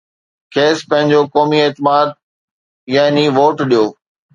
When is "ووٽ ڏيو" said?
3.37-3.85